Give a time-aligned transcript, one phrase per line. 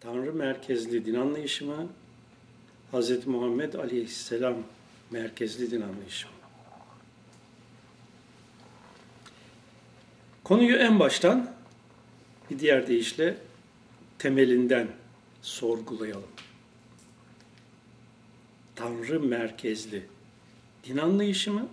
[0.00, 1.88] Tanrı merkezli din anlayışı mı?
[2.92, 3.26] Hz.
[3.26, 4.56] Muhammed Aleyhisselam
[5.10, 6.32] merkezli din anlayışı mı?
[10.44, 11.50] Konuyu en baştan
[12.50, 13.36] bir diğer deyişle
[14.18, 14.88] temelinden
[15.42, 16.30] sorgulayalım.
[18.76, 20.02] Tanrı merkezli
[20.84, 21.68] din anlayışı mı?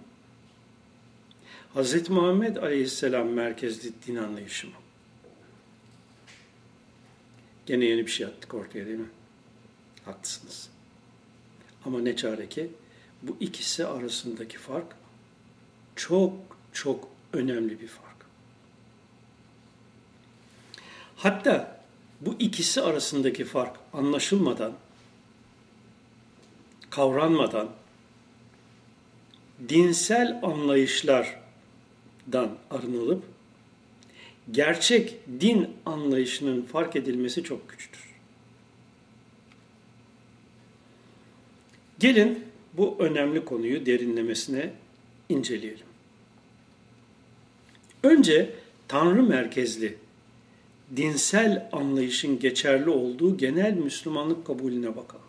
[1.75, 2.09] Hz.
[2.09, 4.73] Muhammed Aleyhisselam merkezli din anlayışı mı?
[7.67, 9.09] Gene yeni bir şey attık ortaya değil mi?
[10.05, 10.69] Haklısınız.
[11.85, 12.69] Ama ne çare ki
[13.21, 14.95] bu ikisi arasındaki fark
[15.95, 16.33] çok
[16.73, 18.17] çok önemli bir fark.
[21.15, 21.81] Hatta
[22.21, 24.73] bu ikisi arasındaki fark anlaşılmadan,
[26.89, 27.69] kavranmadan,
[29.69, 33.23] dinsel anlayışlardan arınılıp
[34.51, 38.07] gerçek din anlayışının fark edilmesi çok güçtür.
[41.99, 44.73] Gelin bu önemli konuyu derinlemesine
[45.29, 45.85] inceleyelim.
[48.03, 48.53] Önce
[48.87, 49.97] Tanrı merkezli
[50.95, 55.25] dinsel anlayışın geçerli olduğu genel Müslümanlık kabulüne bakalım.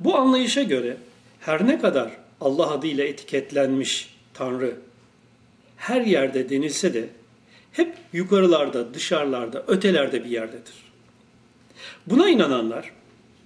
[0.00, 0.96] Bu anlayışa göre
[1.40, 4.76] her ne kadar Allah adıyla etiketlenmiş Tanrı
[5.78, 7.08] her yerde denilse de
[7.72, 10.74] hep yukarılarda, dışarılarda, ötelerde bir yerdedir.
[12.06, 12.92] Buna inananlar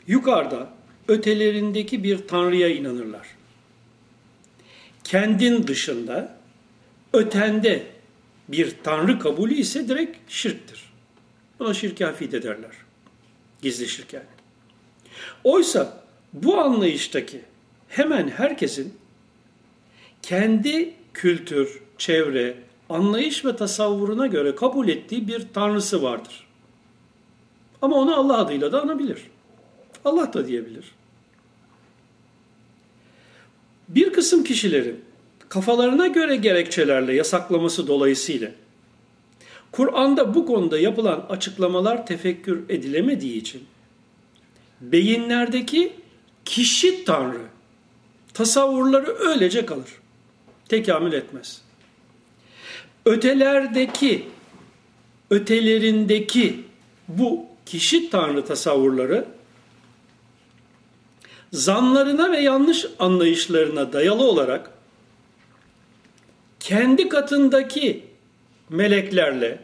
[0.07, 0.69] yukarıda,
[1.09, 3.27] ötelerindeki bir Tanrı'ya inanırlar.
[5.05, 6.39] Kendin dışında,
[7.13, 7.87] ötende
[8.49, 10.93] bir Tanrı kabulü ise direkt şirktir.
[11.59, 12.71] Buna şirk hafif ederler.
[13.63, 14.25] Gizli şirk yani.
[15.45, 17.41] Oysa bu anlayıştaki
[17.89, 18.95] hemen herkesin
[20.23, 22.55] kendi kültür, çevre,
[22.89, 26.47] anlayış ve tasavvuruna göre kabul ettiği bir tanrısı vardır.
[27.83, 29.19] Ama onu Allah adıyla da anabilir.
[30.05, 30.85] Allah da diyebilir.
[33.89, 35.05] Bir kısım kişilerin
[35.49, 38.51] kafalarına göre gerekçelerle yasaklaması dolayısıyla
[39.73, 43.63] Kur'an'da bu konuda yapılan açıklamalar tefekkür edilemediği için
[44.81, 45.93] beyinlerdeki
[46.45, 47.41] kişi tanrı
[48.35, 50.02] tasavvurları öylece kalır.
[50.73, 51.63] Tekamül etmez
[53.05, 54.29] ötelerdeki,
[55.31, 56.65] ötelerindeki
[57.09, 59.25] bu kişi tanrı tasavvurları
[61.53, 64.71] zanlarına ve yanlış anlayışlarına dayalı olarak
[66.61, 68.05] kendi katındaki
[68.69, 69.59] meleklerle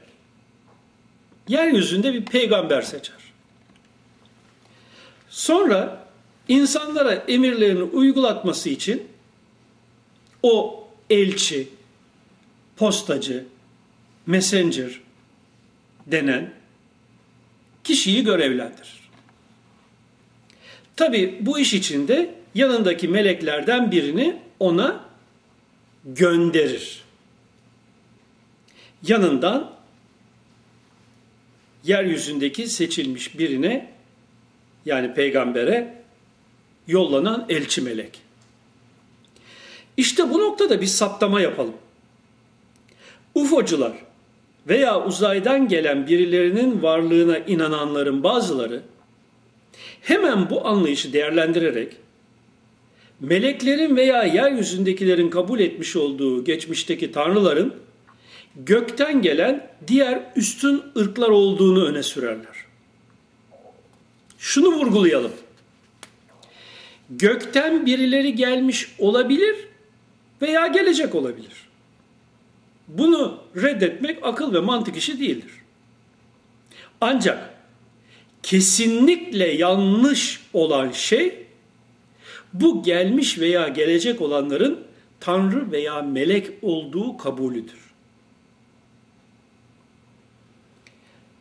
[1.49, 3.17] yeryüzünde bir peygamber seçer.
[5.31, 6.07] Sonra
[6.49, 9.09] insanlara emirlerini uygulatması için
[10.43, 11.69] o elçi,
[12.77, 13.45] postacı,
[14.27, 15.01] messenger
[16.07, 16.51] denen
[17.85, 18.99] kişiyi görevlendirir.
[20.97, 25.05] Tabi bu iş içinde yanındaki meleklerden birini ona
[26.05, 27.03] gönderir.
[29.03, 29.73] Yanından
[31.85, 33.93] yeryüzündeki seçilmiş birine
[34.87, 36.03] yani peygambere
[36.87, 38.21] yollanan elçi melek.
[39.99, 41.75] İşte bu noktada bir saptama yapalım.
[43.35, 43.93] UFO'cular
[44.69, 48.83] veya uzaydan gelen birilerinin varlığına inananların bazıları
[50.01, 51.97] hemen bu anlayışı değerlendirerek
[53.21, 57.75] meleklerin veya yeryüzündekilerin kabul etmiş olduğu geçmişteki tanrıların
[58.57, 62.57] gökten gelen diğer üstün ırklar olduğunu öne sürerler.
[64.39, 65.33] Şunu vurgulayalım.
[67.11, 69.68] Gökten birileri gelmiş olabilir
[70.43, 71.69] veya gelecek olabilir.
[72.89, 75.51] Bunu reddetmek akıl ve mantık işi değildir.
[77.01, 77.55] Ancak
[78.43, 81.47] kesinlikle yanlış olan şey
[82.53, 84.85] bu gelmiş veya gelecek olanların
[85.21, 87.89] tanrı veya melek olduğu kabulüdür.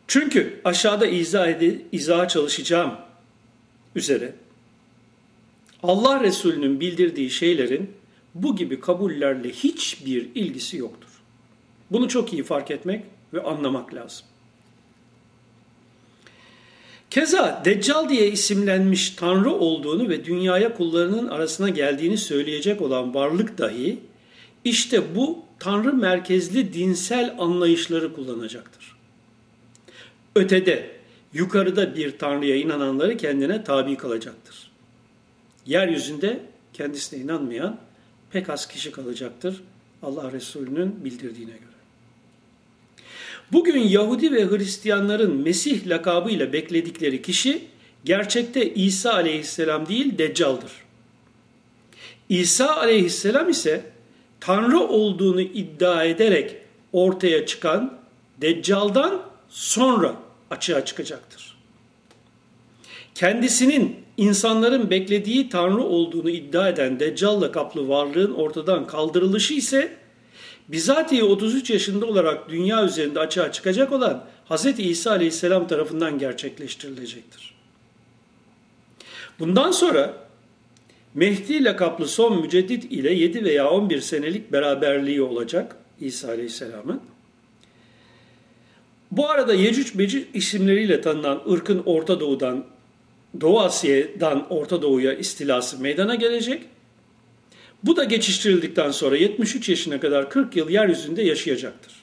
[0.06, 2.94] Çünkü aşağıda izah, edi, izaha çalışacağım
[3.94, 4.32] üzere
[5.82, 7.97] Allah Resulü'nün bildirdiği şeylerin
[8.42, 11.08] bu gibi kabullerle hiçbir ilgisi yoktur.
[11.90, 13.04] Bunu çok iyi fark etmek
[13.34, 14.26] ve anlamak lazım.
[17.10, 23.98] Keza Deccal diye isimlenmiş Tanrı olduğunu ve dünyaya kullarının arasına geldiğini söyleyecek olan varlık dahi
[24.64, 28.96] işte bu Tanrı merkezli dinsel anlayışları kullanacaktır.
[30.34, 30.90] Ötede,
[31.32, 34.70] yukarıda bir Tanrı'ya inananları kendine tabi kalacaktır.
[35.66, 36.40] Yeryüzünde
[36.72, 37.78] kendisine inanmayan
[38.32, 39.62] pek az kişi kalacaktır
[40.02, 41.78] Allah Resulü'nün bildirdiğine göre.
[43.52, 47.64] Bugün Yahudi ve Hristiyanların Mesih lakabıyla bekledikleri kişi
[48.04, 50.72] gerçekte İsa aleyhisselam değil Deccal'dır.
[52.28, 53.84] İsa aleyhisselam ise
[54.40, 56.56] Tanrı olduğunu iddia ederek
[56.92, 57.98] ortaya çıkan
[58.40, 60.16] Deccal'dan sonra
[60.50, 61.56] açığa çıkacaktır.
[63.14, 69.96] Kendisinin insanların beklediği Tanrı olduğunu iddia eden Deccal'la kaplı varlığın ortadan kaldırılışı ise
[70.68, 74.66] bizatihi 33 yaşında olarak dünya üzerinde açığa çıkacak olan Hz.
[74.78, 77.54] İsa Aleyhisselam tarafından gerçekleştirilecektir.
[79.38, 80.14] Bundan sonra
[81.14, 87.00] Mehdi lakaplı son müceddit ile 7 veya 11 senelik beraberliği olacak İsa Aleyhisselam'ın.
[89.10, 92.64] Bu arada Yecüc Mecüc isimleriyle tanınan ırkın Orta Doğu'dan,
[93.40, 96.62] Doğu Asya'dan Orta Doğu'ya istilası meydana gelecek.
[97.82, 101.94] Bu da geçiştirildikten sonra 73 yaşına kadar 40 yıl yeryüzünde yaşayacaktır.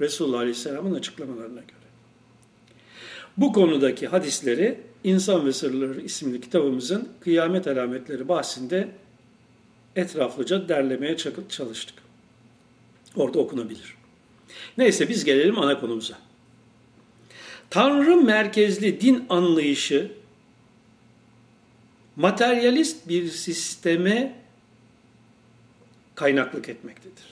[0.00, 1.86] Resulullah Aleyhisselam'ın açıklamalarına göre.
[3.36, 8.88] Bu konudaki hadisleri İnsan ve Sırları isimli kitabımızın kıyamet alametleri bahsinde
[9.96, 11.16] etraflıca derlemeye
[11.48, 11.94] çalıştık.
[13.16, 13.94] Orada okunabilir.
[14.78, 16.18] Neyse biz gelelim ana konumuza.
[17.70, 20.12] Tanrı merkezli din anlayışı
[22.16, 24.34] materyalist bir sisteme
[26.14, 27.24] kaynaklık etmektedir.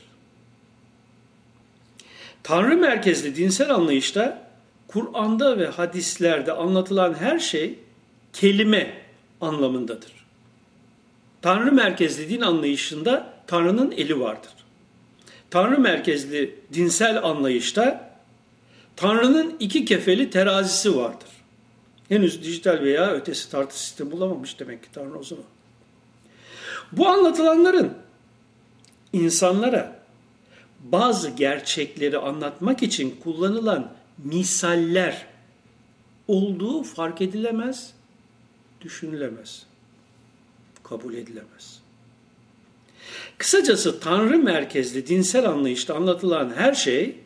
[2.42, 4.50] Tanrı merkezli dinsel anlayışta
[4.88, 7.78] Kur'an'da ve hadislerde anlatılan her şey
[8.32, 8.94] kelime
[9.40, 10.12] anlamındadır.
[11.42, 14.52] Tanrı merkezli din anlayışında Tanrı'nın eli vardır.
[15.50, 18.14] Tanrı merkezli dinsel anlayışta
[18.96, 21.28] Tanrı'nın iki kefeli terazisi vardır.
[22.08, 25.44] Henüz dijital veya ötesi tartı sistemi bulamamış demek ki Tanrı o zaman.
[26.92, 27.94] Bu anlatılanların
[29.12, 30.04] insanlara
[30.80, 35.26] bazı gerçekleri anlatmak için kullanılan misaller
[36.28, 37.92] olduğu fark edilemez,
[38.80, 39.66] düşünülemez,
[40.82, 41.80] kabul edilemez.
[43.38, 47.16] Kısacası Tanrı merkezli dinsel anlayışta anlatılan her şey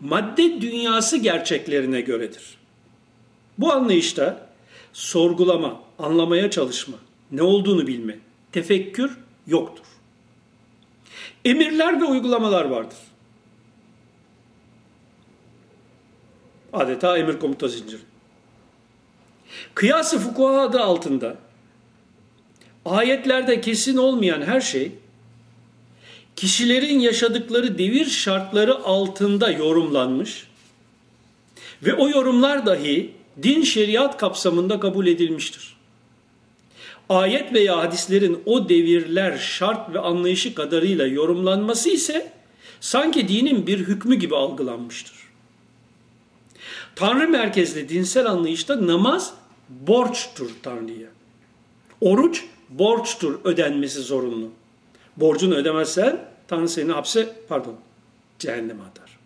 [0.00, 2.63] madde dünyası gerçeklerine göredir.
[3.58, 4.48] Bu anlayışta
[4.92, 6.96] sorgulama, anlamaya çalışma,
[7.32, 8.18] ne olduğunu bilme,
[8.52, 9.84] tefekkür yoktur.
[11.44, 12.98] Emirler ve uygulamalar vardır.
[16.72, 18.00] Adeta emir komuta zinciri.
[19.74, 21.36] Kıyası fukuha adı altında
[22.84, 24.92] ayetlerde kesin olmayan her şey
[26.36, 30.46] kişilerin yaşadıkları devir şartları altında yorumlanmış
[31.82, 33.12] ve o yorumlar dahi
[33.42, 35.76] din şeriat kapsamında kabul edilmiştir.
[37.08, 42.32] Ayet veya hadislerin o devirler şart ve anlayışı kadarıyla yorumlanması ise
[42.80, 45.14] sanki dinin bir hükmü gibi algılanmıştır.
[46.96, 49.34] Tanrı merkezli dinsel anlayışta namaz
[49.68, 51.08] borçtur Tanrı'ya.
[52.00, 54.50] Oruç borçtur ödenmesi zorunlu.
[55.16, 57.76] Borcunu ödemezsen Tanrı seni hapse pardon
[58.38, 59.18] cehenneme atar.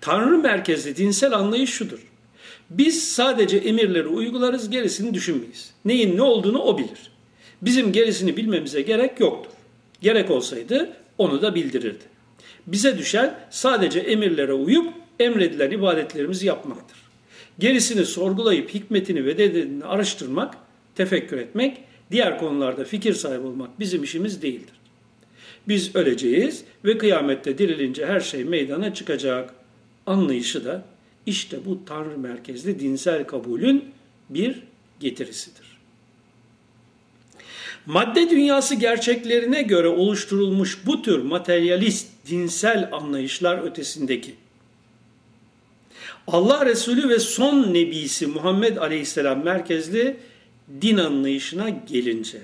[0.00, 2.13] Tanrı merkezli dinsel anlayış şudur.
[2.70, 5.70] Biz sadece emirleri uygularız gerisini düşünmeyiz.
[5.84, 7.10] Neyin ne olduğunu o bilir.
[7.62, 9.52] Bizim gerisini bilmemize gerek yoktur.
[10.00, 12.04] Gerek olsaydı onu da bildirirdi.
[12.66, 16.98] Bize düşen sadece emirlere uyup emredilen ibadetlerimizi yapmaktır.
[17.58, 20.54] Gerisini sorgulayıp hikmetini ve nedenini araştırmak,
[20.94, 21.78] tefekkür etmek,
[22.10, 24.74] diğer konularda fikir sahibi olmak bizim işimiz değildir.
[25.68, 29.54] Biz öleceğiz ve kıyamette dirilince her şey meydana çıkacak
[30.06, 30.84] anlayışı da
[31.26, 33.84] işte bu Tanrı merkezli dinsel kabulün
[34.30, 34.62] bir
[35.00, 35.74] getirisidir.
[37.86, 44.34] Madde dünyası gerçeklerine göre oluşturulmuş bu tür materyalist dinsel anlayışlar ötesindeki
[46.26, 50.16] Allah Resulü ve son nebisi Muhammed Aleyhisselam merkezli
[50.80, 52.40] din anlayışına gelince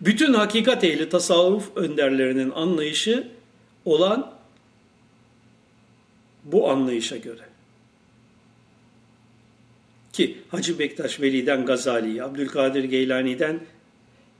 [0.00, 3.28] bütün hakikat ehli tasavvuf önderlerinin anlayışı
[3.84, 4.39] olan
[6.44, 7.42] bu anlayışa göre.
[10.12, 13.60] Ki Hacı Bektaş Veli'den Gazali'ye, Abdülkadir Geylani'den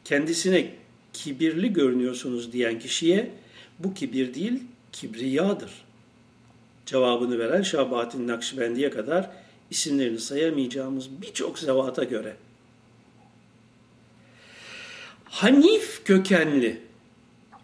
[0.05, 0.71] kendisine
[1.13, 3.31] kibirli görünüyorsunuz diyen kişiye
[3.79, 5.71] bu kibir değil kibriyadır.
[6.87, 9.31] Cevabını veren Şabahattin Nakşibendi'ye kadar
[9.71, 12.37] isimlerini sayamayacağımız birçok zevata göre.
[15.25, 16.81] Hanif kökenli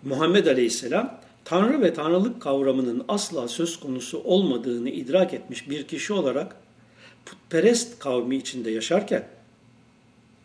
[0.03, 6.57] Muhammed Aleyhisselam Tanrı ve Tanrılık kavramının asla söz konusu olmadığını idrak etmiş bir kişi olarak
[7.27, 9.29] putperest kavmi içinde yaşarken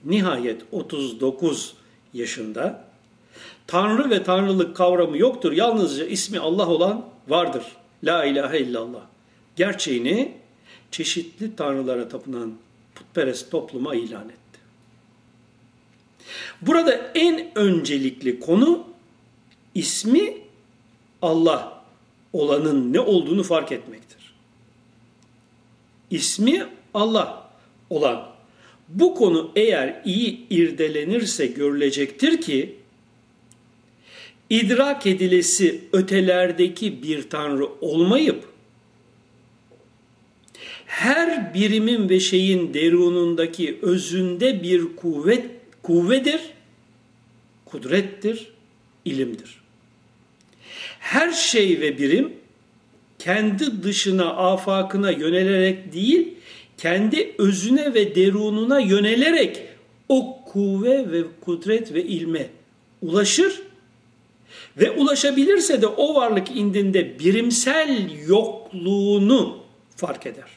[0.05, 1.73] nihayet 39
[2.13, 2.85] yaşında
[3.67, 5.51] Tanrı ve tanrılık kavramı yoktur.
[5.51, 7.63] Yalnızca ismi Allah olan vardır.
[8.03, 9.01] La ilahe illallah.
[9.55, 10.33] Gerçeğini
[10.91, 12.53] çeşitli tanrılara tapınan
[12.95, 14.59] putperest topluma ilan etti.
[16.61, 18.87] Burada en öncelikli konu
[19.75, 20.37] ismi
[21.21, 21.83] Allah
[22.33, 24.33] olanın ne olduğunu fark etmektir.
[26.11, 27.51] İsmi Allah
[27.89, 28.31] olan
[28.89, 32.75] bu konu eğer iyi irdelenirse görülecektir ki
[34.49, 38.51] idrak edilesi ötelerdeki bir tanrı olmayıp
[40.85, 45.45] her birimin ve şeyin derunundaki özünde bir kuvvet
[45.83, 46.41] kuvvedir,
[47.65, 48.47] kudrettir,
[49.05, 49.60] ilimdir.
[51.01, 52.33] Her şey ve birim
[53.19, 56.33] kendi dışına, afakına yönelerek değil,
[56.77, 59.63] kendi özüne ve derununa yönelerek
[60.09, 62.49] o kuvve ve kudret ve ilme
[63.01, 63.61] ulaşır
[64.77, 69.57] ve ulaşabilirse de o varlık indinde birimsel yokluğunu
[69.95, 70.49] fark eder.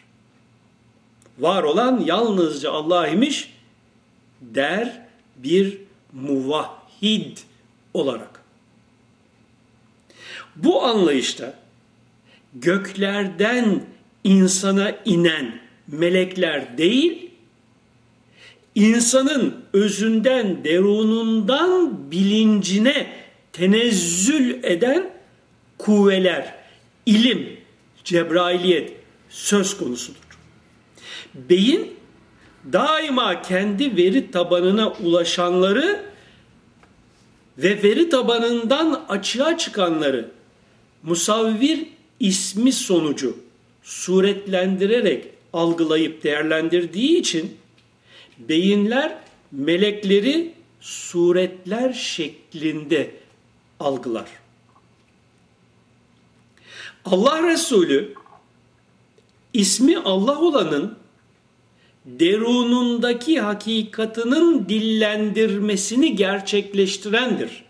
[1.38, 3.54] Var olan yalnızca Allah imiş
[4.40, 5.78] der bir
[6.12, 7.36] muvahhid
[7.94, 8.43] olarak.
[10.56, 11.54] Bu anlayışta
[12.54, 13.82] göklerden
[14.24, 17.30] insana inen melekler değil,
[18.74, 23.12] insanın özünden, derunundan bilincine
[23.52, 25.10] tenezzül eden
[25.78, 26.54] kuvveler,
[27.06, 27.60] ilim,
[28.04, 28.92] cebrailiyet
[29.28, 30.18] söz konusudur.
[31.34, 31.94] Beyin
[32.72, 36.02] daima kendi veri tabanına ulaşanları
[37.58, 40.30] ve veri tabanından açığa çıkanları
[41.04, 41.86] musavvir
[42.20, 43.36] ismi sonucu
[43.82, 47.56] suretlendirerek algılayıp değerlendirdiği için
[48.38, 49.18] beyinler
[49.52, 53.10] melekleri suretler şeklinde
[53.80, 54.28] algılar.
[57.04, 58.14] Allah Resulü
[59.52, 60.98] ismi Allah olanın
[62.04, 67.63] derunundaki hakikatının dillendirmesini gerçekleştirendir.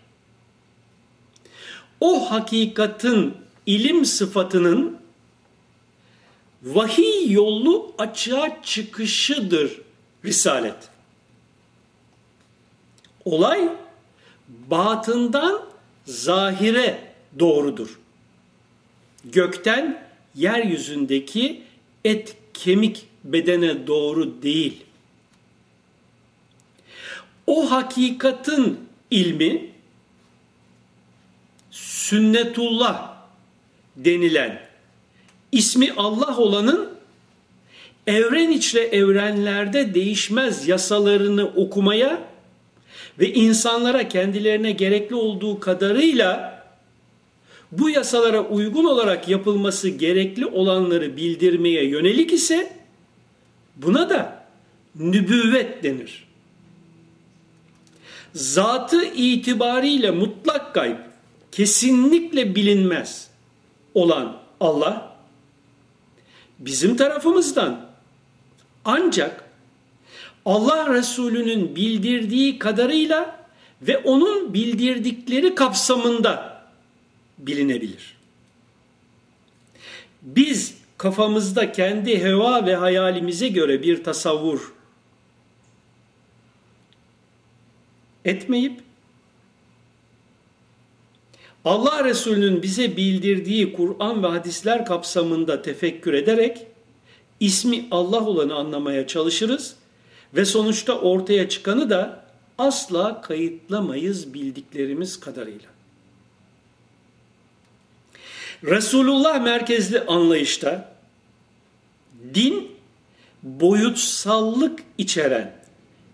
[2.01, 3.33] O hakikatin
[3.65, 4.97] ilim sıfatının
[6.63, 9.81] vahiy yolu açığa çıkışıdır
[10.25, 10.89] Risalet.
[13.25, 13.69] Olay
[14.69, 15.61] batından
[16.05, 17.99] zahire doğrudur.
[19.25, 21.63] Gökten yeryüzündeki
[22.03, 24.83] et kemik bedene doğru değil.
[27.47, 28.79] O hakikatin
[29.11, 29.74] ilmi
[32.09, 33.15] sünnetullah
[33.95, 34.61] denilen
[35.51, 36.89] ismi Allah olanın
[38.07, 42.23] evren içre evrenlerde değişmez yasalarını okumaya
[43.19, 46.55] ve insanlara kendilerine gerekli olduğu kadarıyla
[47.71, 52.73] bu yasalara uygun olarak yapılması gerekli olanları bildirmeye yönelik ise
[53.75, 54.45] buna da
[54.95, 56.25] nübüvvet denir.
[58.33, 60.97] Zatı itibariyle mutlak gayb,
[61.55, 63.27] kesinlikle bilinmez
[63.93, 65.17] olan Allah
[66.59, 67.89] bizim tarafımızdan
[68.85, 69.49] ancak
[70.45, 73.47] Allah Resulü'nün bildirdiği kadarıyla
[73.81, 76.63] ve onun bildirdikleri kapsamında
[77.37, 78.15] bilinebilir.
[80.21, 84.73] Biz kafamızda kendi heva ve hayalimize göre bir tasavvur
[88.25, 88.84] etmeyip
[91.65, 96.67] Allah Resulü'nün bize bildirdiği Kur'an ve hadisler kapsamında tefekkür ederek
[97.39, 99.75] ismi Allah olanı anlamaya çalışırız
[100.33, 102.25] ve sonuçta ortaya çıkanı da
[102.57, 105.69] asla kayıtlamayız bildiklerimiz kadarıyla.
[108.63, 110.95] Resulullah merkezli anlayışta
[112.33, 112.71] din
[113.43, 115.55] boyutsallık içeren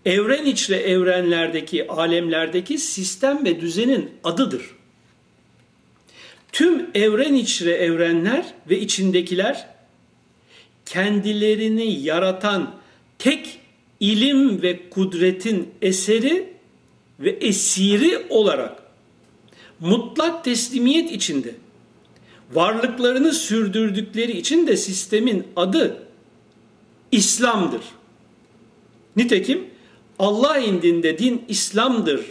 [0.04, 4.81] evren içre evrenlerdeki alemlerdeki sistem ve düzenin adıdır.
[6.52, 9.66] Tüm evren içre evrenler ve içindekiler
[10.86, 12.74] kendilerini yaratan
[13.18, 13.58] tek
[14.00, 16.52] ilim ve kudretin eseri
[17.20, 18.82] ve esiri olarak
[19.80, 21.54] mutlak teslimiyet içinde
[22.52, 26.06] varlıklarını sürdürdükleri için de sistemin adı
[27.12, 27.82] İslam'dır.
[29.16, 29.70] Nitekim
[30.18, 32.26] Allah indinde din İslam'dır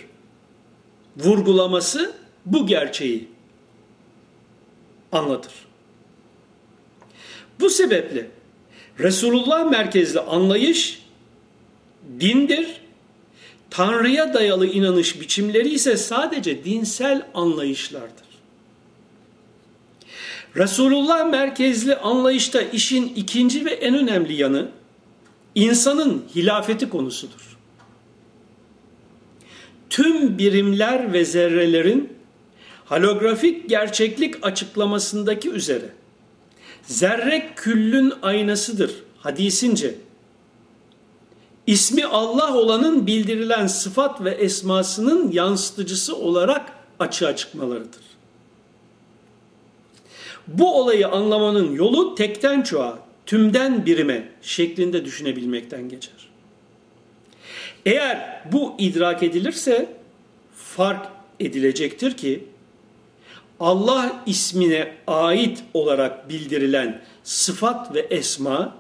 [1.18, 2.14] vurgulaması
[2.46, 3.28] bu gerçeği
[5.12, 5.54] anlatır.
[7.60, 8.28] Bu sebeple
[9.00, 11.02] Resulullah merkezli anlayış
[12.20, 12.68] dindir.
[13.70, 18.32] Tanrı'ya dayalı inanış biçimleri ise sadece dinsel anlayışlardır.
[20.56, 24.70] Resulullah merkezli anlayışta işin ikinci ve en önemli yanı
[25.56, 27.58] insanın hilafeti konusudur.
[29.90, 32.21] Tüm birimler ve zerrelerin
[32.92, 35.90] halografik gerçeklik açıklamasındaki üzere
[36.84, 39.96] zerre küllün aynasıdır hadisince.
[41.68, 48.02] İsmi Allah olanın bildirilen sıfat ve esmasının yansıtıcısı olarak açığa çıkmalarıdır.
[50.48, 56.30] Bu olayı anlamanın yolu tekten çoğa, tümden birime şeklinde düşünebilmekten geçer.
[57.86, 59.94] Eğer bu idrak edilirse
[60.56, 61.08] fark
[61.40, 62.51] edilecektir ki
[63.62, 68.76] Allah ismine ait olarak bildirilen sıfat ve esma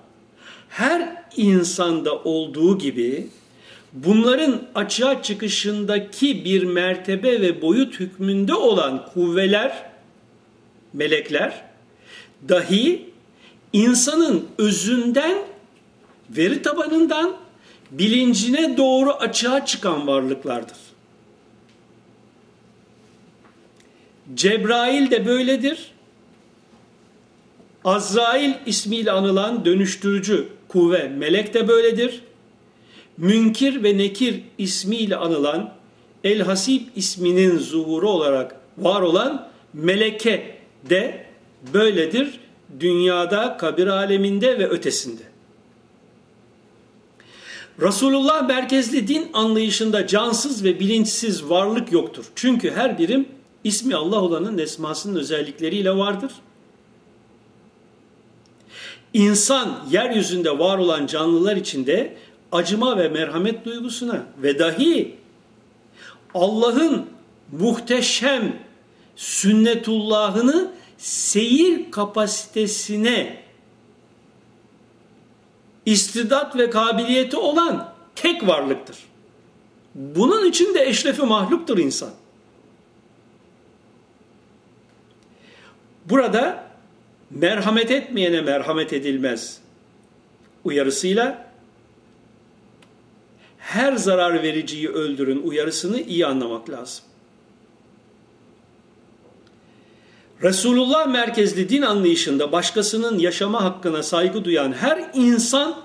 [0.69, 3.27] her insanda olduğu gibi
[3.93, 9.89] bunların açığa çıkışındaki bir mertebe ve boyut hükmünde olan kuvveler,
[10.93, 11.61] melekler
[12.49, 13.09] dahi
[13.73, 15.37] insanın özünden,
[16.29, 17.35] veri tabanından
[17.91, 20.90] bilincine doğru açığa çıkan varlıklardır.
[24.33, 25.91] Cebrail de böyledir.
[27.83, 32.21] Azrail ismiyle anılan dönüştürücü kuvve melek de böyledir.
[33.17, 35.73] Münkir ve Nekir ismiyle anılan
[36.23, 40.55] El Hasib isminin zuhuru olarak var olan meleke
[40.89, 41.25] de
[41.73, 42.39] böyledir
[42.79, 45.21] dünyada, kabir aleminde ve ötesinde.
[47.81, 52.25] Resulullah merkezli din anlayışında cansız ve bilinçsiz varlık yoktur.
[52.35, 53.27] Çünkü her birim
[53.63, 56.31] ismi Allah olanın esmasının özellikleriyle vardır.
[59.13, 62.17] İnsan yeryüzünde var olan canlılar içinde
[62.51, 65.15] acıma ve merhamet duygusuna ve dahi
[66.33, 67.05] Allah'ın
[67.51, 68.59] muhteşem
[69.15, 73.43] sünnetullahını seyir kapasitesine
[75.85, 78.97] istidat ve kabiliyeti olan tek varlıktır.
[79.95, 82.09] Bunun için de eşrefi mahluktur insan.
[86.05, 86.71] Burada
[87.29, 89.61] merhamet etmeyene merhamet edilmez
[90.63, 91.51] uyarısıyla
[93.57, 97.05] her zarar vericiyi öldürün uyarısını iyi anlamak lazım.
[100.43, 105.81] Resulullah merkezli din anlayışında başkasının yaşama hakkına saygı duyan her insan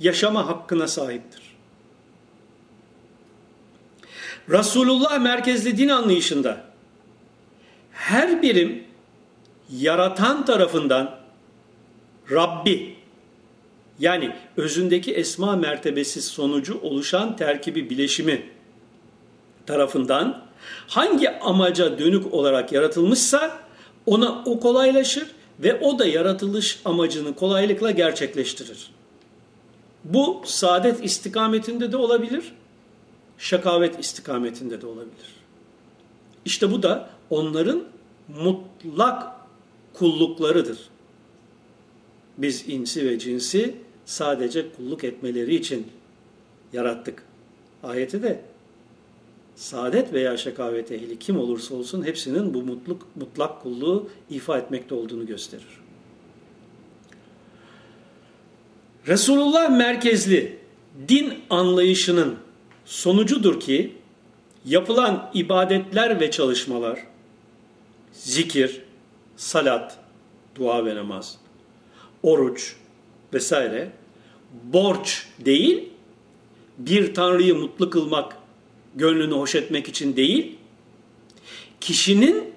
[0.00, 1.42] yaşama hakkına sahiptir.
[4.50, 6.64] Resulullah merkezli din anlayışında
[7.92, 8.87] her birim
[9.70, 11.18] yaratan tarafından
[12.30, 12.96] Rabbi
[13.98, 18.42] yani özündeki esma mertebesi sonucu oluşan terkibi bileşimi
[19.66, 20.42] tarafından
[20.88, 23.58] hangi amaca dönük olarak yaratılmışsa
[24.06, 25.26] ona o kolaylaşır
[25.60, 28.90] ve o da yaratılış amacını kolaylıkla gerçekleştirir.
[30.04, 32.52] Bu saadet istikametinde de olabilir,
[33.38, 35.34] şakavet istikametinde de olabilir.
[36.44, 37.84] İşte bu da onların
[38.28, 39.37] mutlak
[39.98, 40.78] kulluklarıdır.
[42.38, 45.86] Biz insi ve cinsi sadece kulluk etmeleri için
[46.72, 47.22] yarattık.
[47.82, 48.40] Ayeti de
[49.56, 55.26] saadet veya şekavet ehli kim olursa olsun hepsinin bu mutluk, mutlak kulluğu ifa etmekte olduğunu
[55.26, 55.80] gösterir.
[59.06, 60.58] Resulullah merkezli
[61.08, 62.36] din anlayışının
[62.84, 63.94] sonucudur ki
[64.64, 67.06] yapılan ibadetler ve çalışmalar,
[68.12, 68.87] zikir,
[69.38, 69.98] salat,
[70.54, 71.38] dua ve namaz,
[72.22, 72.76] oruç
[73.34, 73.92] vesaire
[74.64, 75.88] borç değil,
[76.78, 78.36] bir tanrıyı mutlu kılmak,
[78.94, 80.56] gönlünü hoş etmek için değil,
[81.80, 82.54] kişinin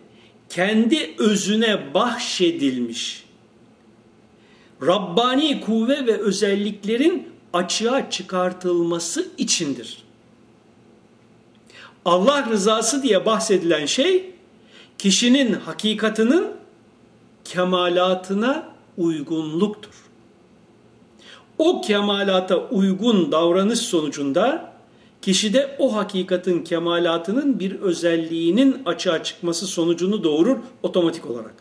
[0.49, 3.23] kendi özüne bahşedilmiş
[4.81, 10.03] Rabbani kuvve ve özelliklerin açığa çıkartılması içindir.
[12.05, 14.31] Allah rızası diye bahsedilen şey
[14.97, 16.60] kişinin hakikatının
[17.53, 19.93] kemalatına uygunluktur.
[21.57, 24.73] O kemalata uygun davranış sonucunda
[25.21, 31.53] kişide o hakikatin kemalatının bir özelliğinin açığa çıkması sonucunu doğurur otomatik olarak.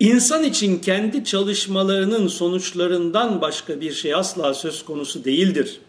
[0.00, 5.80] İnsan için kendi çalışmalarının sonuçlarından başka bir şey asla söz konusu değildir.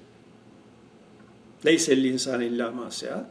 [1.66, 3.30] Leyselli insan illa masya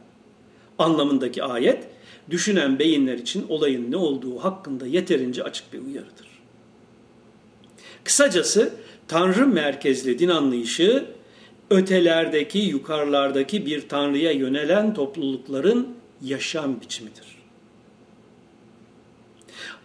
[0.79, 1.92] anlamındaki ayet
[2.29, 6.27] düşünen beyinler için olayın ne olduğu hakkında yeterince açık bir uyarıdır.
[8.03, 8.73] Kısacası
[9.07, 11.05] Tanrı merkezli din anlayışı
[11.69, 15.87] ötelerdeki, yukarılardaki bir tanrıya yönelen toplulukların
[16.21, 17.33] yaşam biçimidir.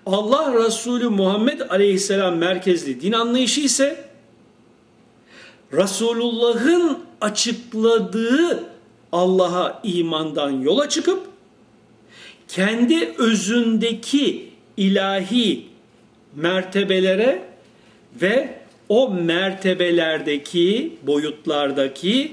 [0.07, 4.09] Allah Resulü Muhammed Aleyhisselam merkezli din anlayışı ise
[5.73, 8.65] Resulullah'ın açıkladığı
[9.13, 11.28] Allah'a imandan yola çıkıp
[12.49, 15.67] kendi özündeki ilahi
[16.37, 17.43] mertebelere
[18.23, 18.59] ve
[18.89, 22.33] o mertebelerdeki boyutlardaki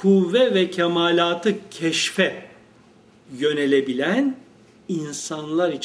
[0.00, 2.46] kuvve ve kemalatı keşfe
[3.38, 4.36] yönelebilen
[4.88, 5.80] insanlar için